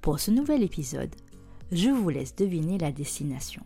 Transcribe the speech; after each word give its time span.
Pour 0.00 0.20
ce 0.20 0.30
nouvel 0.30 0.62
épisode, 0.62 1.14
je 1.72 1.90
vous 1.90 2.08
laisse 2.08 2.34
deviner 2.34 2.78
la 2.78 2.92
destination. 2.92 3.62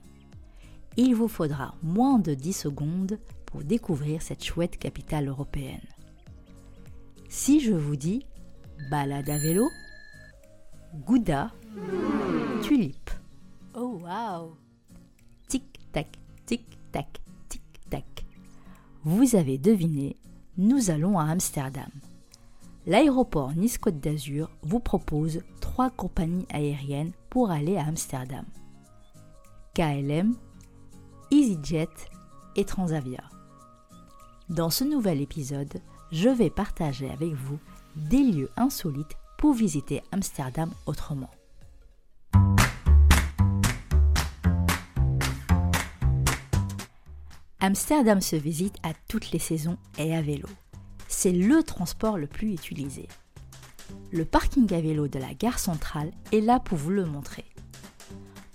Il 0.97 1.15
vous 1.15 1.29
faudra 1.29 1.74
moins 1.83 2.19
de 2.19 2.34
10 2.34 2.52
secondes 2.52 3.19
pour 3.47 3.62
découvrir 3.62 4.23
cette 4.23 4.45
chouette 4.45 4.79
capitale 4.79 5.29
européenne. 5.29 5.87
Si 7.29 7.60
je 7.60 7.73
vous 7.73 7.97
dis 7.97 8.27
balade 8.91 9.29
à 9.30 9.38
vélo, 9.38 9.69
Gouda, 11.07 11.51
tulipe. 12.62 13.10
Oh 13.74 14.01
wow 14.02 14.57
Tic-tac, 15.49 16.09
tic-tac, 16.45 17.21
tic-tac. 17.49 18.24
Vous 19.05 19.37
avez 19.37 19.57
deviné, 19.57 20.16
nous 20.59 20.91
allons 20.91 21.19
à 21.19 21.24
Amsterdam. 21.24 21.91
L'aéroport 22.85 23.53
Nice-Côte 23.55 24.01
d'Azur 24.01 24.51
vous 24.63 24.81
propose 24.81 25.43
trois 25.61 25.89
compagnies 25.89 26.47
aériennes 26.53 27.13
pour 27.31 27.53
aller 27.53 27.77
à 27.77 27.87
Amsterdam. 27.87 28.45
KLM, 29.75 30.35
EasyJet 31.30 31.89
et 32.57 32.65
Transavia. 32.65 33.23
Dans 34.49 34.69
ce 34.69 34.83
nouvel 34.83 35.21
épisode, 35.21 35.80
je 36.11 36.29
vais 36.29 36.51
partager 36.51 37.09
avec 37.09 37.33
vous 37.33 37.59
des 37.95 38.23
lieux 38.23 38.51
insolites 38.57 39.17
pour 39.39 39.55
visiter 39.55 40.02
Amsterdam 40.11 40.71
autrement. 40.87 41.30
Amsterdam 47.61 48.21
se 48.21 48.35
visite 48.35 48.74
à 48.83 48.93
toutes 49.09 49.30
les 49.30 49.39
saisons 49.39 49.79
et 49.96 50.17
à 50.17 50.21
vélo. 50.21 50.49
C'est 51.15 51.30
le 51.30 51.63
transport 51.63 52.18
le 52.18 52.27
plus 52.27 52.52
utilisé. 52.52 53.07
Le 54.10 54.24
parking 54.24 54.73
à 54.74 54.80
vélo 54.80 55.07
de 55.07 55.21
la 55.21 55.35
gare 55.35 55.59
centrale 55.59 56.10
est 56.32 56.41
là 56.41 56.59
pour 56.59 56.79
vous 56.79 56.91
le 56.91 57.05
montrer. 57.05 57.45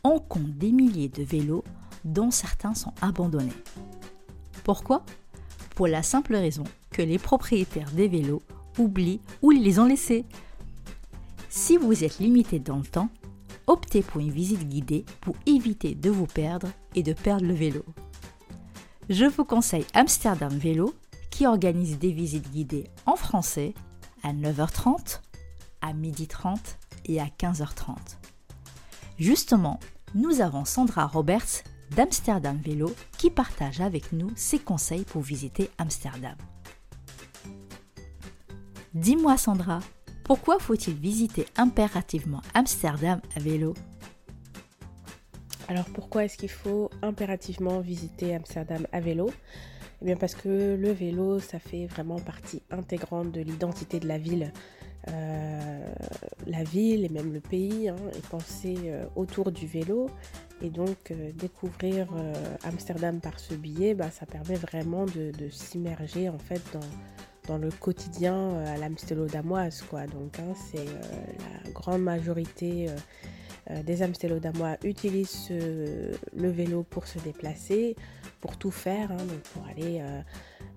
On 0.03 0.19
compte 0.19 0.57
des 0.57 0.71
milliers 0.71 1.07
de 1.07 1.23
vélos 1.23 1.63
dont 2.03 2.31
certains 2.31 2.73
sont 2.73 2.93
abandonnés. 2.99 3.53
Pourquoi? 4.65 5.05
Pour 5.75 5.87
la 5.87 6.03
simple 6.03 6.35
raison 6.35 6.65
que 6.89 7.01
les 7.03 7.19
propriétaires 7.19 7.91
des 7.91 8.09
vélos 8.09 8.43
oublient 8.79 9.21
où 9.41 9.53
ils 9.53 9.63
les 9.63 9.79
ont 9.79 9.85
laissés. 9.85 10.25
Si 11.49 11.77
vous 11.77 12.03
êtes 12.03 12.19
limité 12.19 12.59
dans 12.59 12.77
le 12.77 12.85
temps, 12.85 13.09
optez 13.67 14.01
pour 14.01 14.19
une 14.19 14.31
visite 14.31 14.67
guidée 14.67 15.05
pour 15.21 15.35
éviter 15.45 15.95
de 15.95 16.09
vous 16.09 16.27
perdre 16.27 16.67
et 16.95 17.03
de 17.03 17.13
perdre 17.13 17.45
le 17.45 17.53
vélo. 17.53 17.85
Je 19.09 19.25
vous 19.25 19.45
conseille 19.45 19.85
Amsterdam 19.93 20.51
Vélo 20.57 20.93
qui 21.37 21.45
organise 21.45 21.99
des 21.99 22.11
visites 22.11 22.49
guidées 22.49 22.89
en 23.05 23.15
français 23.15 23.75
à 24.23 24.33
9h30, 24.33 25.19
à 25.81 25.93
12h30 25.93 26.57
et 27.05 27.21
à 27.21 27.27
15h30. 27.27 27.95
Justement, 29.19 29.79
nous 30.15 30.41
avons 30.41 30.65
Sandra 30.65 31.05
Roberts 31.05 31.61
d'Amsterdam 31.95 32.57
Vélo 32.57 32.91
qui 33.19 33.29
partage 33.29 33.81
avec 33.81 34.13
nous 34.13 34.31
ses 34.35 34.57
conseils 34.57 35.03
pour 35.03 35.21
visiter 35.21 35.69
Amsterdam. 35.77 36.35
Dis-moi 38.95 39.37
Sandra, 39.37 39.81
pourquoi 40.23 40.57
faut-il 40.57 40.95
visiter 40.95 41.45
impérativement 41.55 42.41
Amsterdam 42.55 43.21
à 43.35 43.39
vélo? 43.39 43.75
Alors 45.67 45.85
pourquoi 45.93 46.25
est-ce 46.25 46.37
qu'il 46.37 46.49
faut 46.49 46.89
impérativement 47.03 47.79
visiter 47.79 48.33
Amsterdam 48.33 48.87
à 48.91 48.99
vélo? 49.01 49.29
Eh 50.01 50.05
bien 50.05 50.15
parce 50.15 50.35
que 50.35 50.75
le 50.75 50.91
vélo, 50.91 51.39
ça 51.39 51.59
fait 51.59 51.87
vraiment 51.87 52.19
partie 52.19 52.61
intégrante 52.69 53.31
de 53.31 53.41
l'identité 53.41 53.99
de 53.99 54.07
la 54.07 54.17
ville. 54.17 54.51
Euh, 55.09 55.93
la 56.47 56.63
ville 56.63 57.05
et 57.05 57.09
même 57.09 57.33
le 57.33 57.39
pays 57.39 57.87
hein, 57.87 57.95
est 58.13 58.27
pensé 58.27 58.75
euh, 58.85 59.05
autour 59.15 59.51
du 59.51 59.65
vélo. 59.65 60.09
Et 60.61 60.69
donc 60.69 61.11
euh, 61.11 61.31
découvrir 61.33 62.07
Amsterdam 62.63 63.19
par 63.19 63.39
ce 63.39 63.53
billet, 63.53 63.93
bah, 63.93 64.11
ça 64.11 64.25
permet 64.25 64.55
vraiment 64.55 65.05
de, 65.05 65.31
s'immerger 65.49 66.29
en 66.29 66.39
fait 66.39 66.61
dans, 67.47 67.57
le 67.57 67.69
quotidien 67.71 68.55
à 68.65 68.77
l'Amstelodamoise. 68.77 69.83
Quoi. 69.83 70.05
Donc 70.07 70.39
hein, 70.39 70.53
c'est 70.69 70.85
la 70.85 71.71
grande 71.71 72.03
majorité 72.03 72.87
des 73.83 74.01
Amstelodamois 74.01 74.77
utilisent 74.83 75.49
le 75.49 76.49
vélo 76.49 76.83
pour 76.83 77.05
se 77.07 77.19
déplacer 77.19 77.95
pour 78.41 78.57
tout 78.57 78.71
faire, 78.71 79.11
hein, 79.11 79.17
pour 79.53 79.65
aller 79.67 79.99
euh, 79.99 80.21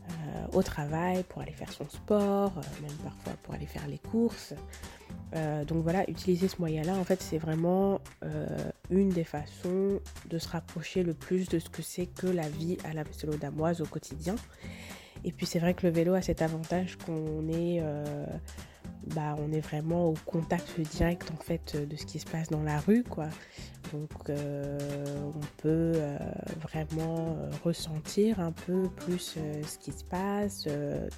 euh, 0.08 0.46
au 0.52 0.62
travail, 0.62 1.22
pour 1.24 1.42
aller 1.42 1.52
faire 1.52 1.72
son 1.72 1.88
sport, 1.88 2.52
euh, 2.56 2.82
même 2.82 2.96
parfois 3.04 3.32
pour 3.42 3.54
aller 3.54 3.66
faire 3.66 3.86
les 3.88 3.98
courses. 3.98 4.54
donc 5.32 5.82
voilà, 5.82 6.08
utiliser 6.10 6.48
ce 6.48 6.56
moyen-là, 6.58 6.96
en 6.96 7.04
fait, 7.04 7.22
c'est 7.22 7.38
vraiment 7.38 8.00
une 8.90 9.10
des 9.10 9.24
façons 9.24 10.00
de 10.28 10.38
se 10.38 10.48
rapprocher 10.48 11.04
le 11.04 11.14
plus 11.14 11.48
de 11.48 11.58
ce 11.60 11.68
que 11.68 11.82
c'est 11.82 12.06
que 12.06 12.26
la 12.26 12.48
vie 12.48 12.78
à 12.84 12.92
la 12.92 13.04
damoise 13.40 13.80
au 13.80 13.86
quotidien. 13.86 14.34
Et 15.22 15.32
puis 15.32 15.46
c'est 15.46 15.60
vrai 15.60 15.74
que 15.74 15.86
le 15.86 15.92
vélo 15.92 16.14
a 16.14 16.22
cet 16.22 16.42
avantage 16.42 16.96
qu'on 16.96 17.48
est 17.48 17.80
bah, 19.14 19.36
on 19.38 19.52
est 19.52 19.60
vraiment 19.60 20.06
au 20.06 20.14
contact 20.26 20.80
direct 20.80 21.30
en 21.32 21.42
fait 21.42 21.76
de 21.76 21.96
ce 21.96 22.06
qui 22.06 22.18
se 22.18 22.26
passe 22.26 22.48
dans 22.48 22.62
la 22.62 22.78
rue 22.80 23.02
quoi. 23.02 23.28
Donc 23.92 24.10
euh, 24.28 24.78
on 25.34 25.40
peut 25.56 25.92
euh, 25.96 26.18
vraiment 26.62 27.36
euh, 27.38 27.50
ressentir 27.64 28.40
un 28.40 28.52
peu 28.52 28.88
plus 28.88 29.36
ce 29.66 29.78
qui 29.78 29.92
se 29.92 30.04
passe, 30.04 30.68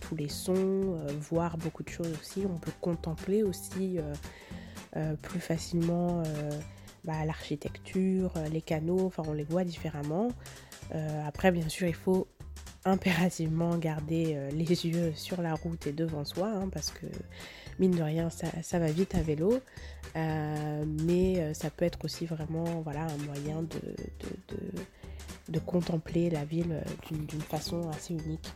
tous 0.01 0.15
les 0.15 0.29
sons, 0.29 0.97
voir 1.21 1.59
beaucoup 1.59 1.83
de 1.83 1.89
choses 1.89 2.13
aussi. 2.21 2.45
On 2.47 2.59
peut 2.59 2.73
contempler 2.81 3.43
aussi 3.43 3.99
plus 5.23 5.41
facilement 5.41 6.23
bah, 7.05 7.25
l'architecture, 7.27 8.33
les 8.53 8.63
canaux, 8.63 9.07
enfin 9.07 9.23
on 9.27 9.33
les 9.33 9.45
voit 9.45 9.65
différemment. 9.65 10.29
après 11.27 11.51
bien 11.53 11.69
sûr 11.69 11.89
il 11.89 11.95
faut 11.95 12.29
impérativement 12.85 13.77
garder 13.77 14.37
les 14.53 14.87
yeux 14.87 15.13
sur 15.15 15.41
la 15.43 15.55
route 15.55 15.87
et 15.87 15.93
devant 15.93 16.25
soi 16.25 16.49
hein, 16.49 16.69
parce 16.73 16.91
que 16.91 17.07
mine 17.79 17.93
de 17.93 18.03
rien, 18.03 18.29
ça, 18.31 18.79
va 18.79 18.91
vite 18.91 19.15
à 19.15 19.23
vélo, 19.23 19.61
euh, 20.17 20.85
mais 21.05 21.41
euh, 21.41 21.55
ça 21.55 21.71
peut 21.71 21.85
être 21.85 22.05
aussi 22.05 22.27
vraiment 22.27 22.81
voilà, 22.83 23.07
un 23.07 23.17
moyen 23.27 23.63
de, 23.63 23.81
de, 25.49 25.59
contempler 25.59 26.31
la 26.31 26.45
ville 26.45 26.73
euh, 26.73 27.17
d'une 27.29 27.41
façon 27.41 27.89
assez 27.91 28.15
unique. 28.15 28.53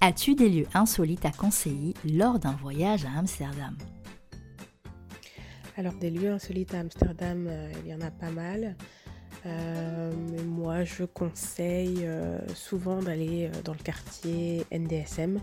As-tu 0.00 0.34
des 0.34 0.48
lieux 0.48 0.66
insolites 0.74 1.24
à 1.24 1.30
conseiller 1.30 1.94
lors 2.04 2.38
d'un 2.38 2.52
voyage 2.52 3.04
à 3.06 3.18
Amsterdam? 3.18 3.76
Alors 5.76 5.94
des 5.94 6.10
lieux 6.10 6.30
insolites 6.30 6.74
à 6.74 6.80
Amsterdam, 6.80 7.50
il 7.84 7.90
y 7.90 7.94
en 7.94 8.00
a 8.00 8.10
pas 8.10 8.30
mal. 8.30 8.76
Mais 9.44 10.42
moi, 10.42 10.84
je 10.84 11.04
conseille 11.04 12.08
souvent 12.54 13.02
d'aller 13.02 13.50
dans 13.64 13.72
le 13.72 13.78
quartier 13.78 14.64
NDSM. 14.72 15.40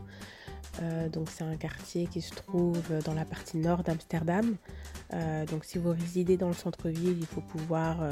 Euh, 0.82 1.10
donc 1.10 1.30
c'est 1.30 1.44
un 1.44 1.56
quartier 1.58 2.08
qui 2.08 2.22
se 2.22 2.34
trouve 2.34 2.82
dans 3.04 3.14
la 3.14 3.26
partie 3.26 3.58
nord 3.58 3.84
d'Amsterdam. 3.84 4.56
Euh, 5.14 5.46
donc 5.46 5.66
si 5.66 5.78
vous 5.78 5.92
résidez 5.92 6.38
dans 6.38 6.48
le 6.48 6.54
centre-ville, 6.54 7.18
il 7.20 7.26
faut 7.26 7.42
pouvoir, 7.42 8.02
euh, 8.02 8.12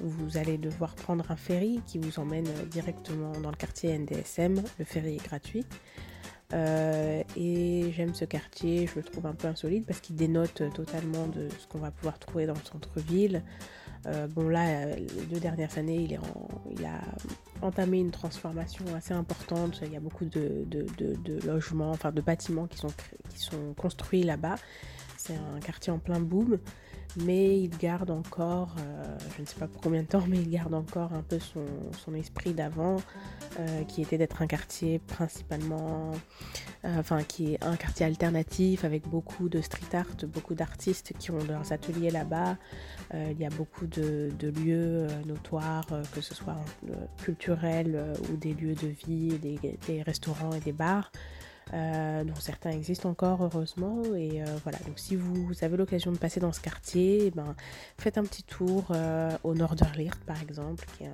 vous 0.00 0.36
allez 0.38 0.56
devoir 0.56 0.94
prendre 0.94 1.30
un 1.30 1.36
ferry 1.36 1.80
qui 1.86 1.98
vous 1.98 2.18
emmène 2.18 2.48
directement 2.70 3.32
dans 3.40 3.50
le 3.50 3.56
quartier 3.56 3.96
NDSM. 3.98 4.62
Le 4.78 4.84
ferry 4.84 5.16
est 5.16 5.24
gratuit. 5.24 5.66
Et 6.52 7.92
j'aime 7.92 8.14
ce 8.14 8.24
quartier, 8.24 8.86
je 8.86 8.96
le 8.96 9.02
trouve 9.02 9.26
un 9.26 9.34
peu 9.34 9.48
insolite 9.48 9.86
parce 9.86 10.00
qu'il 10.00 10.16
dénote 10.16 10.62
totalement 10.74 11.26
de 11.28 11.48
ce 11.58 11.66
qu'on 11.66 11.78
va 11.78 11.90
pouvoir 11.90 12.18
trouver 12.18 12.46
dans 12.46 12.54
le 12.54 12.64
centre-ville. 12.64 13.42
Euh, 14.06 14.26
bon 14.28 14.48
là, 14.48 14.86
les 14.86 15.26
deux 15.30 15.40
dernières 15.40 15.76
années, 15.76 16.18
il, 16.70 16.84
a 16.84 17.00
entamé 17.60 17.98
une 17.98 18.10
transformation 18.10 18.84
assez 18.96 19.12
importante. 19.12 19.80
Il 19.84 19.92
y 19.92 19.96
a 19.96 20.00
beaucoup 20.00 20.24
de, 20.24 20.66
logements, 21.46 21.90
enfin 21.90 22.10
de 22.10 22.20
bâtiments 22.20 22.66
qui 22.66 22.78
sont 22.78 23.74
construits 23.76 24.22
là-bas. 24.22 24.56
C'est 25.18 25.34
un 25.34 25.60
quartier 25.60 25.92
en 25.92 25.98
plein 25.98 26.20
boom. 26.20 26.58
Mais 27.16 27.60
il 27.60 27.70
garde 27.70 28.10
encore, 28.10 28.74
euh, 28.78 29.18
je 29.36 29.42
ne 29.42 29.46
sais 29.46 29.58
pas 29.58 29.66
pour 29.66 29.80
combien 29.80 30.02
de 30.02 30.06
temps, 30.06 30.24
mais 30.28 30.38
il 30.38 30.50
garde 30.50 30.74
encore 30.74 31.12
un 31.12 31.22
peu 31.22 31.38
son, 31.38 32.14
esprit 32.14 32.52
d'avant, 32.52 32.96
euh, 33.58 33.84
qui 33.84 34.02
était 34.02 34.18
d'être 34.18 34.42
un 34.42 34.46
quartier 34.46 34.98
principalement, 34.98 36.10
euh, 36.84 36.98
enfin 36.98 37.22
qui 37.22 37.54
est 37.54 37.64
un 37.64 37.76
quartier 37.76 38.04
alternatif 38.04 38.84
avec 38.84 39.08
beaucoup 39.08 39.48
de 39.48 39.60
street 39.60 39.94
art, 39.94 40.06
beaucoup 40.32 40.54
d'artistes 40.54 41.12
qui 41.18 41.30
ont 41.30 41.38
leurs 41.48 41.72
ateliers 41.72 42.10
là-bas. 42.10 42.56
il 43.14 43.38
y 43.38 43.46
a 43.46 43.50
beaucoup 43.50 43.86
de, 43.86 44.30
lieux 44.42 45.06
notoires, 45.26 45.86
que 46.12 46.20
ce 46.20 46.34
soit 46.34 46.56
culturels 47.22 48.12
ou 48.30 48.36
des 48.36 48.54
lieux 48.54 48.74
de 48.74 48.88
vie, 48.88 49.38
des 49.38 50.02
restaurants 50.02 50.52
et 50.52 50.60
des 50.60 50.72
bars. 50.72 51.12
Euh, 51.72 52.24
dont 52.24 52.34
certains 52.34 52.70
existent 52.70 53.08
encore 53.08 53.44
heureusement. 53.44 54.02
Et 54.16 54.42
euh, 54.42 54.44
voilà, 54.64 54.78
donc 54.78 54.98
si 54.98 55.14
vous 55.14 55.52
avez 55.62 55.76
l'occasion 55.76 56.10
de 56.10 56.18
passer 56.18 56.40
dans 56.40 56.52
ce 56.52 56.60
quartier, 56.60 57.26
eh 57.26 57.30
ben, 57.30 57.54
faites 57.96 58.18
un 58.18 58.24
petit 58.24 58.42
tour 58.42 58.88
euh, 58.90 59.30
au 59.44 59.54
Norderlicht 59.54 60.18
par 60.24 60.42
exemple, 60.42 60.84
qui 60.96 61.04
est 61.04 61.06
un 61.06 61.12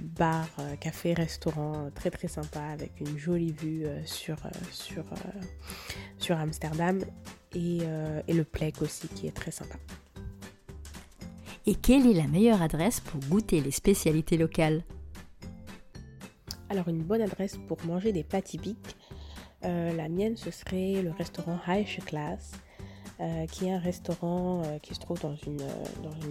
bar, 0.00 0.48
café, 0.80 1.14
restaurant 1.14 1.88
très 1.94 2.10
très 2.10 2.26
sympa 2.26 2.60
avec 2.60 3.00
une 3.00 3.16
jolie 3.16 3.52
vue 3.52 3.86
sur, 4.04 4.36
sur, 4.72 5.04
sur 6.18 6.36
Amsterdam 6.36 6.98
et, 7.54 7.82
et 8.26 8.32
le 8.32 8.42
Plek 8.42 8.82
aussi 8.82 9.06
qui 9.06 9.28
est 9.28 9.36
très 9.36 9.52
sympa. 9.52 9.76
Et 11.66 11.76
quelle 11.76 12.06
est 12.08 12.14
la 12.14 12.26
meilleure 12.26 12.62
adresse 12.62 12.98
pour 12.98 13.20
goûter 13.20 13.60
les 13.60 13.70
spécialités 13.70 14.36
locales? 14.36 14.82
Alors 16.68 16.88
une 16.88 17.02
bonne 17.02 17.22
adresse 17.22 17.56
pour 17.68 17.78
manger 17.84 18.10
des 18.10 18.24
plats 18.24 18.42
typiques, 18.42 18.96
la 19.64 20.08
mienne 20.08 20.36
ce 20.36 20.50
serait 20.50 21.02
le 21.02 21.10
restaurant 21.10 21.58
Heische 21.66 22.00
Class, 22.04 22.52
euh, 23.20 23.46
qui 23.46 23.66
est 23.66 23.72
un 23.72 23.78
restaurant 23.78 24.62
euh, 24.64 24.78
qui 24.80 24.92
se 24.92 24.98
trouve 24.98 25.20
dans 25.20 25.36
une, 25.36 25.62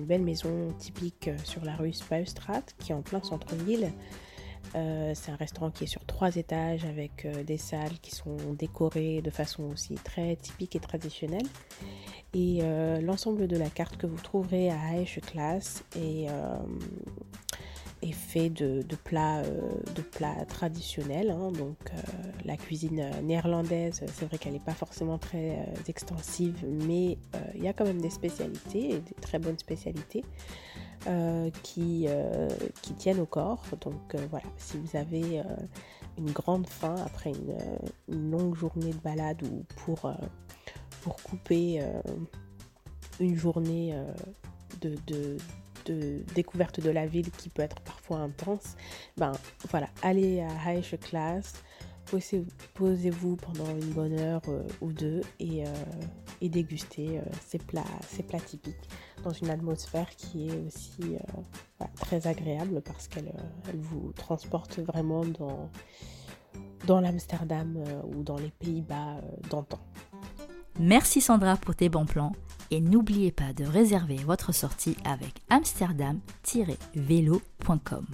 belle 0.06 0.22
maison 0.22 0.74
typique 0.78 1.30
sur 1.46 1.64
la 1.64 1.78
rue 1.78 1.94
Spuistrat, 1.94 2.64
qui 2.80 2.92
est 2.92 2.96
en 2.96 3.02
plein 3.02 3.24
centre-ville. 3.24 3.90
c'est 4.74 5.32
un 5.32 5.36
restaurant 5.38 5.72
qui 5.72 5.86
est 5.86 5.88
sur 5.88 6.04
trois 6.06 6.36
étages 6.36 6.84
avec 6.84 7.26
des 7.46 7.58
salles 7.58 8.00
qui 8.02 8.12
sont 8.12 8.36
décorées 8.58 9.22
de 9.22 9.30
façon 9.30 9.64
aussi 9.72 9.96
très 9.96 10.36
typique 10.36 10.76
et 10.76 10.80
traditionnelle. 10.80 11.48
Et 12.34 12.62
l'ensemble 13.02 13.48
de 13.48 13.56
la 13.56 13.70
carte 13.70 13.96
que 13.96 14.08
vous 14.08 14.22
trouverez 14.22 14.70
à 14.70 14.96
Heische 14.96 15.22
Class 15.22 15.84
est 15.96 16.28
fait 18.12 18.50
de, 18.50 18.84
plats, 19.04 19.40
euh, 19.40 19.70
de 19.96 20.02
plats 20.02 20.46
traditionnels. 20.46 21.32
Hein. 21.32 21.52
donc 21.52 21.78
euh, 21.92 21.98
la 22.46 22.58
cuisine 22.58 23.00
euh, 23.00 23.22
néerlandaise, 23.22 24.04
c'est 24.14 24.26
vrai 24.26 24.38
qu'elle 24.38 24.54
n'est 24.54 24.60
pas 24.60 24.74
forcément 24.74 25.18
très 25.18 25.66
extensive, 25.88 26.66
mais 26.68 27.18
il 27.56 27.64
y 27.64 27.68
a 27.68 27.74
quand 27.74 27.86
même 27.86 28.02
des 28.02 28.10
spécialités, 28.10 29.00
des 29.00 29.16
très 29.22 29.40
bonnes 29.40 29.58
spécialités. 29.58 30.24
qui, 31.64 32.08
qui 32.82 32.94
tiennent 32.94 33.20
au 33.20 33.26
corps. 33.26 33.64
Donc 33.82 34.16
voilà, 34.30 34.46
si 34.58 34.78
vous 34.78 34.98
avez 34.98 35.44
une 36.18 36.32
grande 36.32 36.68
faim 36.68 36.96
après 37.06 37.32
une, 37.32 38.32
longue 38.32 38.56
journée 38.56 38.92
de 38.92 39.00
balade 39.00 39.44
ou 39.44 39.66
pour, 39.76 40.12
pour 41.02 41.16
couper 41.18 41.84
une 43.20 43.36
journée 43.36 43.94
de 44.82 45.38
découverte 45.92 46.80
de 46.80 46.90
la 46.90 47.06
ville 47.06 47.32
qui 47.32 47.50
peut 47.50 47.62
être 47.62 47.80
parfois 47.82 48.18
intense, 48.18 48.76
ben 49.18 49.32
voilà, 49.70 49.88
allez 50.02 50.42
à 50.42 50.72
Heische 50.72 50.98
Class, 51.00 51.64
posez-vous 52.74 53.36
pendant 53.38 53.70
une 53.70 53.94
bonne 53.94 54.20
heure 54.20 54.42
euh, 54.48 54.64
ou 54.82 54.92
deux 54.92 55.22
et, 55.40 55.66
euh, 55.66 55.70
dégustez 56.42 57.20
euh, 57.20 57.22
ces, 57.46 57.58
plats, 57.58 57.84
ces 58.08 58.24
plats 58.24 58.40
typiques 58.40 58.90
dans 59.24 59.32
une 59.32 59.50
atmosphère 59.50 60.10
qui 60.18 60.50
est 60.50 60.66
aussi 60.68 61.16
très 61.96 62.28
agréable 62.28 62.82
parce 62.82 63.08
qu'elle 63.08 63.32
elle 63.70 63.80
vous 63.80 64.12
transporte 64.12 64.80
vraiment 64.80 65.24
dans 66.86 67.00
l'Amsterdam 67.00 67.82
ou 68.14 68.24
dans 68.24 68.38
les 68.38 68.52
Pays-Bas 68.52 69.22
d'antan. 69.50 69.80
Merci 70.78 71.22
Sandra 71.22 71.56
pour 71.56 71.76
tes 71.76 71.88
bons 71.88 72.06
plans 72.06 72.34
et 72.74 72.82
n'oubliez 72.82 73.32
pas 73.32 73.54
de 73.54 73.64
réserver 73.66 74.16
votre 74.16 74.52
sortie 74.52 74.98
avec 75.06 75.44
amsterdam-vélo.com. 75.52 78.06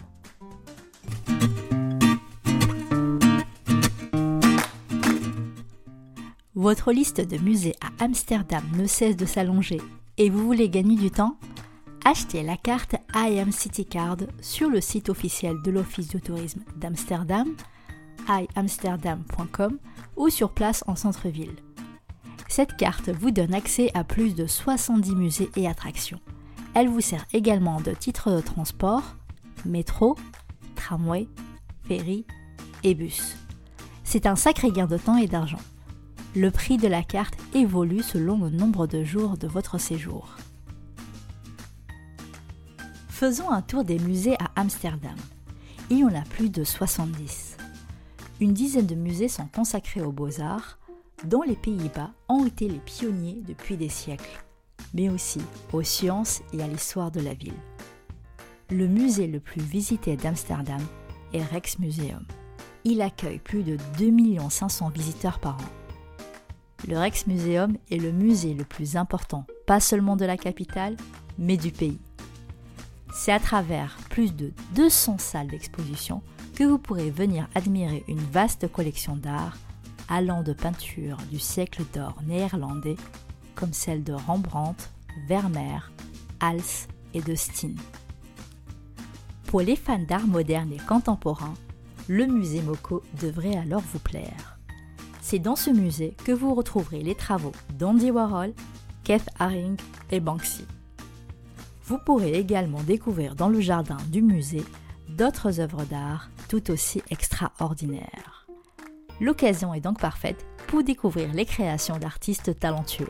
Votre 6.56 6.92
liste 6.92 7.22
de 7.22 7.38
musées 7.38 7.76
à 7.80 7.88
Amsterdam 8.04 8.66
ne 8.78 8.86
cesse 8.86 9.16
de 9.16 9.26
s'allonger 9.26 9.80
et 10.18 10.30
vous 10.30 10.46
voulez 10.46 10.68
gagner 10.68 10.98
du 10.98 11.10
temps? 11.10 11.38
Achetez 12.04 12.44
la 12.44 12.58
carte 12.58 12.96
I 13.16 13.40
Am 13.40 13.54
City 13.54 13.86
Card 13.86 14.18
sur 14.42 14.70
le 14.70 14.82
site 14.82 15.08
officiel 15.08 15.56
de 15.64 15.72
l'Office 15.72 16.10
du 16.10 16.20
tourisme 16.20 16.66
d'Amsterdam, 16.76 17.48
iamsterdam.com 18.28 19.80
ou 20.18 20.30
sur 20.30 20.52
place 20.52 20.84
en 20.86 20.98
centre-ville. 20.98 21.56
Cette 22.60 22.76
carte 22.76 23.08
vous 23.08 23.32
donne 23.32 23.54
accès 23.54 23.90
à 23.94 24.04
plus 24.04 24.36
de 24.36 24.46
70 24.46 25.16
musées 25.16 25.50
et 25.56 25.66
attractions. 25.66 26.20
Elle 26.74 26.90
vous 26.90 27.00
sert 27.00 27.26
également 27.32 27.80
de 27.80 27.92
titre 27.92 28.34
de 28.34 28.42
transport, 28.42 29.16
métro, 29.64 30.18
tramway, 30.76 31.30
ferry 31.88 32.26
et 32.84 32.96
bus. 32.96 33.38
C'est 34.04 34.26
un 34.26 34.36
sacré 34.36 34.72
gain 34.72 34.88
de 34.88 34.98
temps 34.98 35.16
et 35.16 35.28
d'argent. 35.28 35.62
Le 36.36 36.52
prix 36.52 36.76
de 36.76 36.90
la 36.90 37.02
carte 37.02 37.36
évolue 37.54 38.04
selon 38.04 38.38
le 38.38 38.50
nombre 38.50 38.88
de 38.88 39.06
jours 39.06 39.38
de 39.38 39.48
votre 39.48 39.78
séjour. 39.78 40.36
Faisons 43.08 43.50
un 43.52 43.62
tour 43.62 43.86
des 43.86 44.00
musées 44.00 44.36
à 44.36 44.52
Amsterdam. 44.58 45.16
Il 45.90 46.00
y 46.00 46.04
en 46.04 46.14
a 46.14 46.24
plus 46.24 46.50
de 46.50 46.66
70. 46.66 47.56
Une 48.42 48.54
dizaine 48.54 48.86
de 48.86 48.96
musées 48.96 49.30
sont 49.30 49.48
consacrés 49.48 50.02
aux 50.02 50.12
beaux-arts, 50.12 50.78
dont 51.25 51.42
les 51.42 51.56
Pays-Bas 51.56 52.12
ont 52.27 52.45
été 52.45 52.68
les 52.68 52.80
pionniers 52.80 53.42
depuis 53.48 53.77
des 53.77 53.89
siècles, 53.89 54.44
mais 54.94 55.10
aussi 55.10 55.42
aux 55.74 55.83
sciences 55.83 56.42
et 56.54 56.62
à 56.62 56.68
l'histoire 56.68 57.12
de 57.12 57.19
la 57.19 57.33
ville. 57.33 57.54
Le 58.69 58.88
musée 58.88 59.27
le 59.27 59.39
plus 59.39 59.62
visité 59.62 60.16
d'Amsterdam 60.16 60.81
est 61.33 61.44
Rijksmuseum. 61.44 62.25
Il 62.86 63.01
accueille 63.01 63.39
plus 63.39 63.63
de 63.63 63.77
2 63.98 64.50
500 64.50 64.89
visiteurs 64.89 65.39
par 65.39 65.56
an. 65.56 65.69
Le 66.88 66.98
Rijksmuseum 66.98 67.77
est 67.92 67.98
le 67.98 68.12
musée 68.12 68.54
le 68.54 68.63
plus 68.63 68.95
important, 68.95 69.45
pas 69.66 69.80
seulement 69.80 70.16
de 70.16 70.25
la 70.25 70.38
capitale, 70.38 70.95
mais 71.38 71.57
du 71.57 71.71
pays. 71.71 72.00
C'est 73.13 73.33
à 73.33 73.39
travers 73.39 73.98
plus 74.10 74.36
de 74.36 74.54
200 74.75 75.18
salles 75.18 75.48
d'exposition 75.48 76.21
que 76.56 76.63
vous 76.63 76.77
pourrez 76.77 77.10
venir 77.10 77.50
admirer 77.56 78.04
une 78.07 78.19
vaste 78.19 78.71
collection 78.71 79.16
d'art 79.16 79.57
allant 80.10 80.44
de 80.44 80.54
peintures 80.54 81.18
du 81.32 81.40
siècle 81.40 81.84
d'or 81.94 82.18
néerlandais 82.26 82.98
comme 83.56 83.74
celles 83.74 84.04
de 84.04 84.14
Rembrandt, 84.14 84.90
Vermeer, 85.28 85.92
Hals 86.40 86.88
et 87.14 87.22
de 87.22 87.36
Steen. 87.36 87.76
Pour 89.48 89.62
les 89.62 89.76
fans 89.76 90.00
d'art 90.07 90.28
moderne 90.28 90.72
et 90.72 90.86
contemporain, 90.88 91.54
le 92.07 92.26
musée 92.26 92.62
Moko 92.62 93.04
devrait 93.19 93.57
alors 93.57 93.81
vous 93.81 94.00
plaire. 94.00 94.57
C'est 95.22 95.40
dans 95.40 95.56
ce 95.56 95.69
musée 95.69 96.16
que 96.24 96.31
vous 96.31 96.56
retrouverez 96.56 97.02
les 97.02 97.16
travaux 97.16 97.52
d'Andy 97.78 98.12
Warhol, 98.12 98.54
Keith 99.04 99.30
Haring 99.38 99.78
et 100.12 100.19
Banksy. 100.19 100.66
Vous 101.83 101.98
pourrez 101.98 102.33
également 102.33 102.81
découvrir 102.83 103.36
dans 103.36 103.50
le 103.50 103.60
jardin 103.60 103.98
du 104.12 104.22
musée 104.22 104.64
d'autres 105.07 105.60
œuvres 105.60 105.86
d'art 105.86 106.30
tout 106.48 106.72
aussi 106.72 107.02
extraordinaires. 107.10 108.29
L'occasion 109.21 109.73
est 109.73 109.81
donc 109.81 109.99
parfaite 109.99 110.45
pour 110.68 110.83
découvrir 110.83 111.33
les 111.33 111.45
créations 111.45 111.97
d'artistes 111.97 112.57
talentueux. 112.59 113.09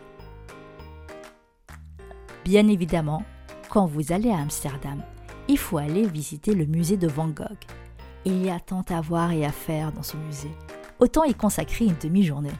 Bien 2.43 2.67
évidemment, 2.67 3.23
quand 3.69 3.85
vous 3.85 4.11
allez 4.11 4.31
à 4.31 4.39
Amsterdam, 4.39 5.03
il 5.47 5.57
faut 5.57 5.77
aller 5.77 6.07
visiter 6.07 6.55
le 6.55 6.65
musée 6.65 6.97
de 6.97 7.07
Van 7.07 7.27
Gogh. 7.27 7.59
Il 8.25 8.43
y 8.43 8.49
a 8.49 8.59
tant 8.59 8.83
à 8.89 9.01
voir 9.01 9.31
et 9.31 9.45
à 9.45 9.51
faire 9.51 9.91
dans 9.91 10.03
ce 10.03 10.17
musée. 10.17 10.51
Autant 10.99 11.23
y 11.23 11.33
consacrer 11.33 11.85
une 11.85 11.97
demi-journée. 12.01 12.53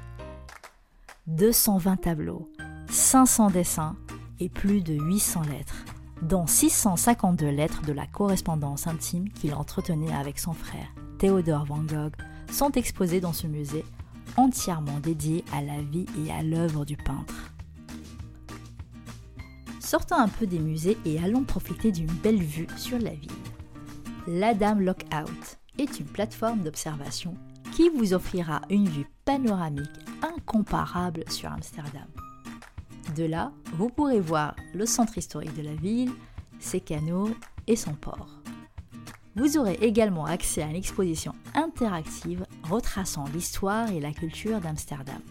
220 1.28 1.98
tableaux, 1.98 2.50
500 2.90 3.50
dessins 3.52 3.96
et 4.40 4.50
plus 4.50 4.82
de 4.82 4.94
800 4.94 5.42
lettres, 5.44 5.86
dont 6.22 6.48
652 6.48 7.50
lettres 7.50 7.82
de 7.82 7.94
la 7.94 8.06
correspondance 8.06 8.88
intime 8.88 9.30
qu'il 9.30 9.54
entretenait 9.54 10.14
avec 10.14 10.40
son 10.40 10.54
frère, 10.54 10.88
Théodore 11.18 11.66
Van 11.66 11.84
Gogh, 11.84 12.14
sont 12.52 12.72
exposés 12.72 13.22
dans 13.22 13.34
ce 13.34 13.48
musée 13.48 13.86
entièrement 14.38 15.00
dédié 15.00 15.44
à 15.52 15.62
la 15.62 15.82
vie 15.82 16.06
et 16.26 16.32
à 16.32 16.44
l'œuvre 16.44 16.86
du 16.86 16.98
peintre. 16.98 17.52
Sortons 19.80 20.16
un 20.16 20.28
peu 20.28 20.46
des 20.46 20.60
musées 20.60 20.98
et 21.06 21.20
allons 21.20 21.44
profiter 21.44 21.92
d'une 21.92 22.06
belle 22.06 22.42
vue 22.42 22.68
sur 22.78 23.00
la 23.00 23.14
ville. 23.14 23.32
L'Adam 24.28 24.80
Lookout 24.80 25.58
est 25.78 26.00
une 26.00 26.06
plateforme 26.06 26.62
d'observation 26.62 27.36
qui 27.72 27.90
vous 27.90 28.14
offrira 28.14 28.62
une 28.70 28.88
vue 28.88 29.08
panoramique 29.26 29.90
incomparable 30.22 31.24
sur 31.30 31.52
Amsterdam. 31.52 32.08
De 33.16 33.24
là, 33.24 33.52
vous 33.74 33.90
pourrez 33.90 34.20
voir 34.20 34.56
le 34.74 34.86
centre 34.86 35.18
historique 35.18 35.56
de 35.56 35.64
la 35.64 35.76
ville, 35.76 36.12
ses 36.60 36.80
canaux 36.80 37.32
et 37.66 37.76
son 37.76 37.94
port. 37.94 38.39
Vous 39.40 39.58
aurez 39.58 39.78
également 39.82 40.26
accès 40.26 40.62
à 40.62 40.68
une 40.68 40.76
exposition 40.76 41.34
interactive 41.56 42.46
retraçant 42.64 43.24
l'histoire 43.34 43.90
et 43.90 44.02
la 44.02 44.12
culture 44.12 44.60
d'Amsterdam. 44.60 45.22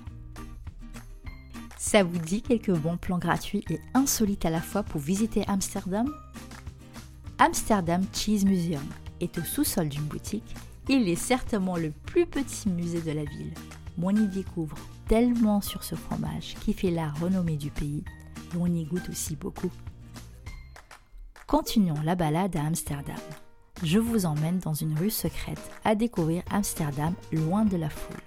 Ça 1.76 2.02
vous 2.02 2.16
dit 2.16 2.40
quelques 2.40 2.74
bons 2.74 2.96
plans 2.96 3.18
gratuits 3.18 3.66
et 3.68 3.78
insolites 3.92 4.46
à 4.46 4.50
la 4.50 4.62
fois 4.62 4.82
pour 4.82 4.98
visiter 4.98 5.44
Amsterdam? 5.46 6.10
Amsterdam 7.38 8.02
Cheese 8.14 8.46
Museum 8.46 8.82
est 9.20 9.36
au 9.36 9.42
sous-sol 9.42 9.90
d'une 9.90 10.04
boutique. 10.04 10.56
Il 10.88 11.06
est 11.06 11.14
certainement 11.14 11.76
le 11.76 11.90
plus 11.90 12.24
petit 12.24 12.70
musée 12.70 13.02
de 13.02 13.12
la 13.12 13.24
ville. 13.24 13.52
On 14.02 14.16
y 14.16 14.26
découvre 14.26 14.78
tellement 15.06 15.60
sur 15.60 15.84
ce 15.84 15.96
fromage 15.96 16.54
qui 16.64 16.72
fait 16.72 16.90
la 16.90 17.10
renommée 17.10 17.56
du 17.56 17.70
pays 17.70 18.04
on 18.58 18.72
y 18.72 18.84
goûte 18.84 19.10
aussi 19.10 19.36
beaucoup. 19.36 19.70
Continuons 21.46 22.00
la 22.02 22.14
balade 22.14 22.56
à 22.56 22.64
Amsterdam. 22.64 23.18
Je 23.84 24.00
vous 24.00 24.26
emmène 24.26 24.58
dans 24.58 24.74
une 24.74 24.98
rue 24.98 25.10
secrète 25.10 25.70
à 25.84 25.94
découvrir 25.94 26.42
Amsterdam 26.50 27.14
loin 27.32 27.64
de 27.64 27.76
la 27.76 27.88
foule. 27.88 28.20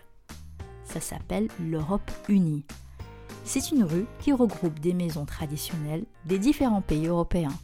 Ça 0.86 1.02
s'appelle 1.02 1.50
l'Europe 1.60 2.10
unie. 2.30 2.64
C'est 3.44 3.72
une 3.72 3.84
rue 3.84 4.06
qui 4.20 4.32
regroupe 4.32 4.80
des 4.80 4.94
maisons 4.94 5.26
traditionnelles 5.26 6.06
des 6.26 6.40
différents 6.40 6.82
pays 6.82 7.08
européens 7.08 7.58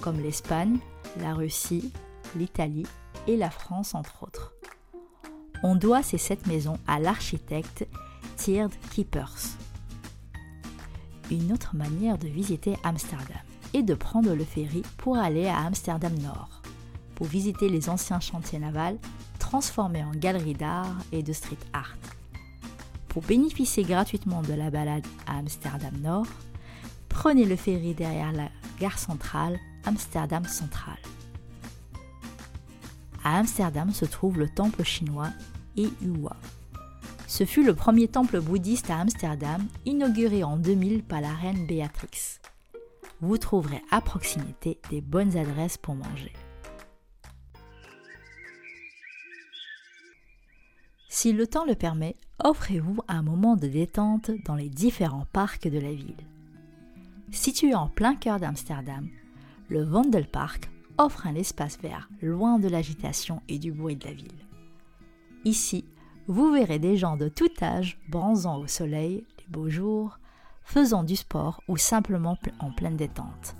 comme 0.00 0.20
l'Espagne, 0.20 0.78
la 1.20 1.34
Russie, 1.34 1.92
l'Italie 2.36 2.86
et 3.26 3.36
la 3.36 3.50
France 3.50 3.94
entre 3.94 4.22
autres. 4.22 4.54
On 5.62 5.74
doit 5.74 6.02
ces 6.02 6.18
sept 6.18 6.46
maisons 6.46 6.78
à 6.86 7.00
l'architecte 7.00 7.88
Tyrd 8.36 8.72
Keepers. 8.92 9.56
Une 11.30 11.52
autre 11.52 11.74
manière 11.74 12.18
de 12.18 12.28
visiter 12.28 12.76
Amsterdam 12.84 13.40
est 13.74 13.82
de 13.82 13.94
prendre 13.94 14.32
le 14.32 14.44
ferry 14.44 14.82
pour 14.96 15.16
aller 15.16 15.46
à 15.46 15.58
Amsterdam 15.58 16.14
Nord, 16.18 16.55
pour 17.16 17.26
visiter 17.26 17.68
les 17.68 17.88
anciens 17.88 18.20
chantiers 18.20 18.60
navals 18.60 18.98
transformés 19.40 20.04
en 20.04 20.12
galeries 20.12 20.54
d'art 20.54 20.96
et 21.10 21.24
de 21.24 21.32
street 21.32 21.58
art. 21.72 21.96
Pour 23.08 23.22
bénéficier 23.22 23.82
gratuitement 23.82 24.42
de 24.42 24.52
la 24.52 24.70
balade 24.70 25.06
à 25.26 25.38
Amsterdam 25.38 25.94
Nord, 26.02 26.26
prenez 27.08 27.44
le 27.44 27.56
ferry 27.56 27.94
derrière 27.94 28.32
la 28.32 28.50
gare 28.78 28.98
centrale 28.98 29.58
Amsterdam 29.84 30.44
Central. 30.44 30.98
À 33.24 33.38
Amsterdam 33.38 33.92
se 33.92 34.04
trouve 34.04 34.38
le 34.38 34.48
temple 34.48 34.84
chinois 34.84 35.30
Eua. 35.76 36.36
Ce 37.26 37.44
fut 37.44 37.64
le 37.64 37.74
premier 37.74 38.08
temple 38.08 38.40
bouddhiste 38.40 38.90
à 38.90 38.98
Amsterdam, 38.98 39.66
inauguré 39.84 40.44
en 40.44 40.56
2000 40.56 41.02
par 41.02 41.20
la 41.20 41.32
reine 41.32 41.66
Béatrix. 41.66 42.38
Vous 43.20 43.38
trouverez 43.38 43.82
à 43.90 44.00
proximité 44.00 44.78
des 44.90 45.00
bonnes 45.00 45.36
adresses 45.36 45.78
pour 45.78 45.94
manger. 45.94 46.32
Si 51.18 51.32
le 51.32 51.46
temps 51.46 51.64
le 51.64 51.74
permet, 51.74 52.14
offrez-vous 52.44 52.98
un 53.08 53.22
moment 53.22 53.56
de 53.56 53.66
détente 53.66 54.30
dans 54.44 54.54
les 54.54 54.68
différents 54.68 55.24
parcs 55.32 55.66
de 55.66 55.78
la 55.78 55.94
ville. 55.94 56.26
Situé 57.30 57.74
en 57.74 57.88
plein 57.88 58.14
cœur 58.14 58.38
d'Amsterdam, 58.38 59.08
le 59.70 59.82
Vondelpark 59.82 60.70
offre 60.98 61.26
un 61.26 61.34
espace 61.34 61.78
vert 61.80 62.10
loin 62.20 62.58
de 62.58 62.68
l'agitation 62.68 63.40
et 63.48 63.58
du 63.58 63.72
bruit 63.72 63.96
de 63.96 64.04
la 64.04 64.12
ville. 64.12 64.46
Ici, 65.46 65.86
vous 66.26 66.52
verrez 66.52 66.78
des 66.78 66.98
gens 66.98 67.16
de 67.16 67.30
tout 67.30 67.48
âge 67.62 67.98
bronzant 68.10 68.58
au 68.58 68.66
soleil 68.66 69.24
les 69.38 69.46
beaux 69.48 69.70
jours, 69.70 70.18
faisant 70.64 71.02
du 71.02 71.16
sport 71.16 71.62
ou 71.66 71.78
simplement 71.78 72.36
en 72.58 72.72
pleine 72.72 72.98
détente. 72.98 73.56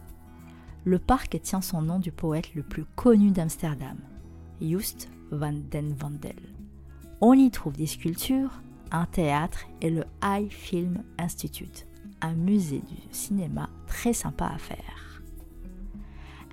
Le 0.85 0.99
parc 0.99 1.41
tient 1.41 1.63
son 1.63 1.81
nom 1.81 2.01
du 2.01 2.13
poète 2.13 2.55
le 2.55 2.63
plus 2.63 2.85
connu 2.97 3.31
d'Amsterdam, 3.31 3.97
Just 4.61 5.09
van 5.31 5.55
den 5.71 5.95
Vandel. 5.95 6.56
On 7.23 7.33
y 7.33 7.51
trouve 7.51 7.73
des 7.73 7.87
sculptures, 7.87 8.61
un 8.91 9.07
théâtre 9.07 9.61
et 9.81 9.89
le 9.89 10.05
High 10.23 10.51
Film 10.51 11.03
Institute, 11.19 11.87
un 12.21 12.35
musée 12.35 12.81
du 12.81 12.97
cinéma 13.11 13.71
très 13.87 14.13
sympa 14.13 14.45
à 14.45 14.59
faire. 14.59 15.23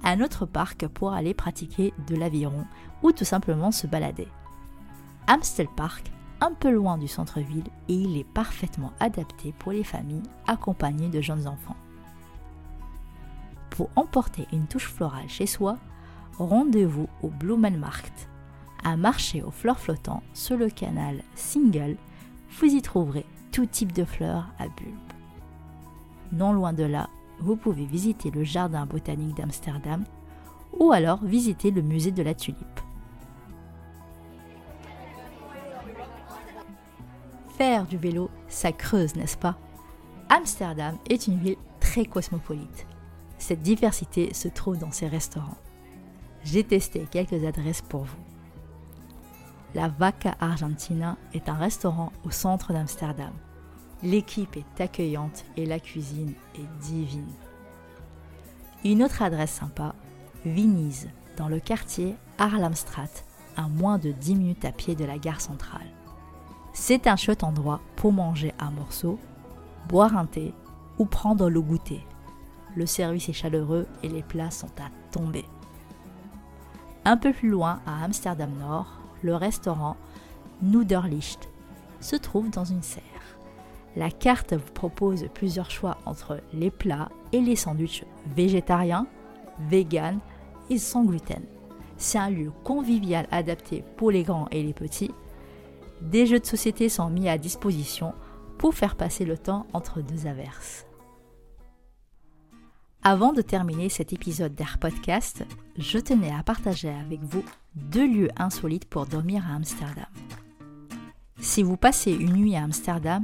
Un 0.05 0.21
autre 0.21 0.45
parc 0.45 0.87
pour 0.87 1.11
aller 1.11 1.33
pratiquer 1.33 1.93
de 2.07 2.15
l'aviron 2.15 2.65
ou 3.01 3.11
tout 3.11 3.25
simplement 3.25 3.71
se 3.71 3.87
balader. 3.87 4.29
Amstel 5.27 5.67
Park, 5.75 6.09
un 6.39 6.53
peu 6.53 6.71
loin 6.71 6.97
du 6.97 7.09
centre-ville 7.09 7.67
et 7.89 7.95
il 7.95 8.17
est 8.17 8.23
parfaitement 8.33 8.93
adapté 9.01 9.53
pour 9.59 9.73
les 9.73 9.83
familles 9.83 10.23
accompagnées 10.47 11.09
de 11.09 11.19
jeunes 11.19 11.47
enfants. 11.47 11.77
Pour 13.69 13.89
emporter 13.97 14.47
une 14.53 14.67
touche 14.67 14.87
florale 14.87 15.27
chez 15.27 15.45
soi, 15.45 15.77
rendez-vous 16.37 17.09
au 17.21 17.27
Blumenmarkt, 17.27 18.29
un 18.83 18.97
marché 18.97 19.41
aux 19.41 19.51
fleurs 19.51 19.79
flottantes 19.79 20.23
sur 20.33 20.57
le 20.57 20.69
canal 20.69 21.23
Single. 21.35 21.97
Vous 22.59 22.65
y 22.65 22.81
trouverez 22.81 23.25
tout 23.51 23.65
type 23.65 23.91
de 23.91 24.05
fleurs 24.05 24.47
à 24.59 24.67
bulbes. 24.67 24.97
Non 26.31 26.53
loin 26.53 26.73
de 26.73 26.83
là, 26.83 27.09
vous 27.39 27.55
pouvez 27.55 27.85
visiter 27.85 28.31
le 28.31 28.43
jardin 28.43 28.85
botanique 28.85 29.37
d'Amsterdam 29.37 30.03
ou 30.79 30.91
alors 30.91 31.23
visiter 31.23 31.71
le 31.71 31.81
musée 31.81 32.11
de 32.11 32.23
la 32.23 32.33
tulipe. 32.33 32.79
Faire 37.57 37.85
du 37.85 37.97
vélo, 37.97 38.31
ça 38.47 38.71
creuse, 38.71 39.15
n'est-ce 39.15 39.37
pas? 39.37 39.55
Amsterdam 40.29 40.97
est 41.09 41.27
une 41.27 41.37
ville 41.37 41.57
très 41.79 42.05
cosmopolite. 42.05 42.87
Cette 43.37 43.61
diversité 43.61 44.33
se 44.33 44.47
trouve 44.47 44.79
dans 44.79 44.91
ses 44.91 45.07
restaurants. 45.07 45.57
J'ai 46.43 46.63
testé 46.63 47.05
quelques 47.11 47.45
adresses 47.45 47.81
pour 47.81 48.03
vous. 48.03 48.32
La 49.75 49.87
Vaca 49.87 50.35
Argentina 50.39 51.17
est 51.33 51.49
un 51.49 51.55
restaurant 51.55 52.11
au 52.23 52.29
centre 52.29 52.73
d'Amsterdam. 52.73 53.33
L'équipe 54.03 54.55
est 54.55 54.81
accueillante 54.81 55.45
et 55.57 55.65
la 55.65 55.79
cuisine 55.79 56.33
est 56.55 56.85
divine. 56.85 57.31
Une 58.83 59.01
autre 59.01 59.23
adresse 59.23 59.51
sympa, 59.51 59.95
Vinise, 60.45 61.09
dans 61.37 61.47
le 61.47 61.59
quartier 61.59 62.15
Harlamstraat, 62.37 63.23
à 63.57 63.67
moins 63.67 63.97
de 63.97 64.11
10 64.11 64.35
minutes 64.35 64.65
à 64.65 64.71
pied 64.71 64.93
de 64.93 65.05
la 65.05 65.17
gare 65.17 65.41
centrale. 65.41 65.87
C'est 66.73 67.07
un 67.07 67.15
chouette 67.15 67.43
endroit 67.43 67.81
pour 67.95 68.11
manger 68.11 68.53
un 68.59 68.69
morceau, 68.69 69.17
boire 69.89 70.15
un 70.15 70.25
thé 70.25 70.53
ou 70.99 71.05
prendre 71.05 71.49
le 71.49 71.61
goûter. 71.61 72.05
Le 72.75 72.85
service 72.85 73.29
est 73.29 73.33
chaleureux 73.33 73.87
et 74.03 74.09
les 74.09 74.23
plats 74.23 74.51
sont 74.51 74.71
à 74.79 74.89
tomber. 75.11 75.45
Un 77.05 77.17
peu 77.17 77.33
plus 77.33 77.49
loin, 77.49 77.81
à 77.87 78.03
Amsterdam 78.03 78.51
Nord, 78.59 79.02
le 79.23 79.35
restaurant 79.35 79.97
Noederlicht 80.61 81.49
se 81.99 82.15
trouve 82.15 82.49
dans 82.49 82.65
une 82.65 82.83
serre. 82.83 83.03
La 83.95 84.11
carte 84.11 84.53
vous 84.53 84.71
propose 84.73 85.27
plusieurs 85.33 85.71
choix 85.71 85.97
entre 86.05 86.39
les 86.53 86.71
plats 86.71 87.09
et 87.31 87.41
les 87.41 87.55
sandwichs 87.55 88.05
végétariens, 88.35 89.07
vegan 89.69 90.19
et 90.69 90.77
sans 90.77 91.03
gluten. 91.03 91.43
C'est 91.97 92.17
un 92.17 92.29
lieu 92.29 92.51
convivial 92.63 93.27
adapté 93.31 93.83
pour 93.97 94.11
les 94.11 94.23
grands 94.23 94.47
et 94.51 94.63
les 94.63 94.73
petits. 94.73 95.11
Des 96.01 96.25
jeux 96.25 96.39
de 96.39 96.45
société 96.45 96.89
sont 96.89 97.09
mis 97.09 97.29
à 97.29 97.37
disposition 97.37 98.13
pour 98.57 98.73
faire 98.73 98.95
passer 98.95 99.25
le 99.25 99.37
temps 99.37 99.67
entre 99.73 100.01
deux 100.01 100.27
averses. 100.27 100.85
Avant 103.03 103.33
de 103.33 103.41
terminer 103.41 103.89
cet 103.89 104.13
épisode 104.13 104.55
d'Air 104.55 104.77
Podcast, 104.79 105.43
je 105.77 105.99
tenais 105.99 106.33
à 106.33 106.41
partager 106.41 106.89
avec 106.89 107.21
vous 107.21 107.43
deux 107.75 108.07
lieux 108.07 108.29
insolites 108.37 108.85
pour 108.85 109.05
dormir 109.05 109.43
à 109.49 109.55
Amsterdam. 109.55 110.05
Si 111.39 111.63
vous 111.63 111.77
passez 111.77 112.11
une 112.11 112.33
nuit 112.33 112.55
à 112.55 112.63
Amsterdam, 112.63 113.23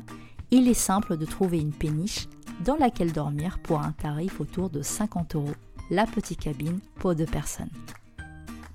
il 0.51 0.67
est 0.67 0.73
simple 0.73 1.17
de 1.17 1.25
trouver 1.25 1.59
une 1.59 1.71
péniche 1.71 2.27
dans 2.65 2.75
laquelle 2.75 3.13
dormir 3.13 3.59
pour 3.59 3.81
un 3.81 3.91
tarif 3.91 4.41
autour 4.41 4.69
de 4.69 4.81
50 4.81 5.35
euros, 5.35 5.53
la 5.89 6.05
petite 6.05 6.41
cabine 6.41 6.79
pour 6.95 7.15
deux 7.15 7.25
personnes. 7.25 7.69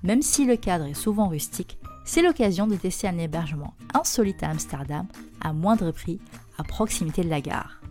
Même 0.03 0.21
si 0.21 0.45
le 0.45 0.55
cadre 0.55 0.85
est 0.85 0.93
souvent 0.93 1.27
rustique, 1.27 1.77
c'est 2.05 2.21
l'occasion 2.21 2.67
de 2.67 2.75
tester 2.75 3.07
un 3.07 3.17
hébergement 3.17 3.73
insolite 3.93 4.43
à 4.43 4.49
Amsterdam 4.49 5.07
à 5.41 5.53
moindre 5.53 5.91
prix 5.91 6.19
à 6.57 6.63
proximité 6.63 7.23
de 7.23 7.29
la 7.29 7.41
gare. 7.41 7.81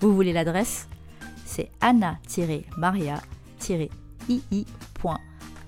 Vous 0.00 0.14
voulez 0.14 0.32
l'adresse? 0.32 0.88
C'est 1.44 1.70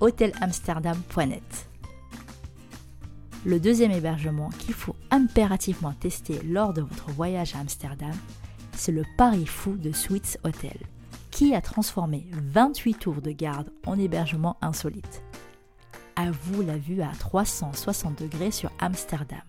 anna-maria-ii.hotelamsterdam.net. 0.04 1.68
Le 3.44 3.61
deuxième 3.61 3.90
hébergement 3.90 4.49
qu'il 4.58 4.75
faut 4.75 4.96
impérativement 5.11 5.92
tester 5.92 6.40
lors 6.44 6.73
de 6.73 6.80
votre 6.80 7.11
voyage 7.11 7.54
à 7.54 7.61
Amsterdam, 7.61 8.14
c'est 8.73 8.92
le 8.92 9.04
Paris 9.18 9.46
Fou 9.46 9.76
de 9.76 9.92
Suites 9.92 10.38
Hotel, 10.44 10.76
qui 11.30 11.54
a 11.54 11.61
transformé 11.61 12.26
28 12.32 12.94
tours 12.94 13.20
de 13.20 13.32
garde 13.32 13.70
en 13.87 13.99
hébergement 13.99 14.56
insolite. 14.62 15.23
À 16.16 16.30
vous 16.30 16.62
la 16.62 16.78
vue 16.78 17.02
à 17.02 17.11
360 17.18 18.23
degrés 18.23 18.50
sur 18.50 18.70
Amsterdam, 18.78 19.42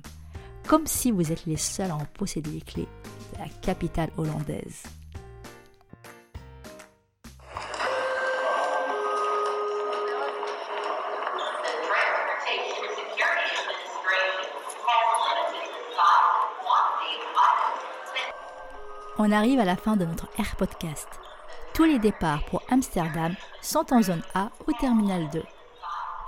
comme 0.67 0.87
si 0.87 1.11
vous 1.11 1.31
êtes 1.31 1.45
les 1.45 1.57
seuls 1.57 1.91
à 1.91 1.95
en 1.95 2.05
posséder 2.17 2.49
les 2.49 2.61
clés 2.61 2.87
de 3.33 3.39
la 3.39 3.47
capitale 3.61 4.09
hollandaise. 4.17 4.83
On 19.17 19.31
arrive 19.31 19.61
à 19.61 19.65
la 19.65 19.77
fin 19.77 19.95
de 19.95 20.03
notre 20.03 20.27
Air 20.37 20.57
Podcast. 20.57 21.07
Tous 21.73 21.85
les 21.85 21.99
départs 21.99 22.43
pour 22.45 22.61
Amsterdam 22.69 23.33
sont 23.61 23.93
en 23.93 24.01
zone 24.01 24.21
A 24.33 24.49
au 24.67 24.73
terminal 24.73 25.29
2. 25.29 25.41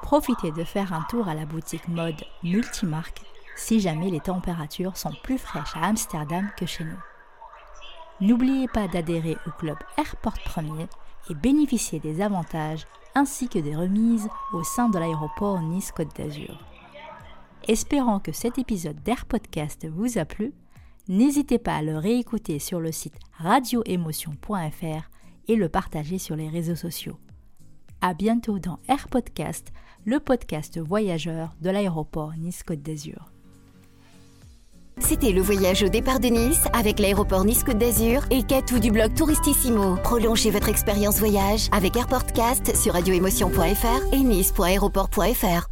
Profitez 0.03 0.51
de 0.51 0.63
faire 0.63 0.93
un 0.93 1.01
tour 1.09 1.27
à 1.27 1.35
la 1.35 1.45
boutique 1.45 1.89
mode 1.89 2.23
multimarque 2.43 3.23
si 3.57 3.81
jamais 3.81 4.09
les 4.09 4.21
températures 4.21 4.95
sont 4.95 5.11
plus 5.21 5.37
fraîches 5.37 5.75
à 5.75 5.85
Amsterdam 5.87 6.49
que 6.55 6.65
chez 6.65 6.85
nous. 6.85 6.99
N'oubliez 8.21 8.69
pas 8.69 8.87
d'adhérer 8.87 9.35
au 9.45 9.51
club 9.51 9.77
Airport 9.97 10.39
Premier 10.45 10.87
et 11.29 11.35
bénéficier 11.35 11.99
des 11.99 12.21
avantages 12.21 12.87
ainsi 13.15 13.49
que 13.49 13.59
des 13.59 13.75
remises 13.75 14.29
au 14.53 14.63
sein 14.63 14.87
de 14.87 14.97
l'aéroport 14.97 15.59
Nice-Côte 15.59 16.15
d'Azur. 16.15 16.57
Espérant 17.67 18.19
que 18.19 18.31
cet 18.31 18.57
épisode 18.59 19.03
d'Air 19.03 19.25
Podcast 19.25 19.85
vous 19.91 20.17
a 20.17 20.23
plu, 20.23 20.53
n'hésitez 21.09 21.59
pas 21.59 21.75
à 21.75 21.81
le 21.81 21.97
réécouter 21.97 22.59
sur 22.59 22.79
le 22.79 22.91
site 22.91 23.15
radioémotion.fr 23.37 25.09
et 25.47 25.55
le 25.55 25.69
partager 25.69 26.17
sur 26.17 26.35
les 26.35 26.49
réseaux 26.49 26.75
sociaux. 26.75 27.17
À 28.01 28.13
bientôt 28.13 28.59
dans 28.59 28.79
Air 28.87 29.07
Podcast, 29.07 29.71
le 30.05 30.19
podcast 30.19 30.79
voyageur 30.79 31.55
de 31.61 31.69
l'aéroport 31.69 32.33
Nice-Côte 32.37 32.81
d'Azur. 32.81 33.31
C'était 34.99 35.31
le 35.31 35.41
voyage 35.41 35.83
au 35.83 35.89
départ 35.89 36.19
de 36.19 36.27
Nice 36.27 36.65
avec 36.73 36.99
l'aéroport 36.99 37.45
Nice-Côte 37.45 37.77
d'Azur 37.77 38.23
et 38.31 38.43
Catou 38.43 38.79
du 38.79 38.91
blog 38.91 39.13
Touristissimo. 39.13 39.95
Prolongez 40.03 40.49
votre 40.49 40.69
expérience 40.69 41.19
voyage 41.19 41.69
avec 41.71 41.95
Airportcast 41.95 42.75
sur 42.75 42.93
radioémotion.fr 42.93 44.13
et 44.13 44.19
nice.aéroport.fr. 44.19 45.67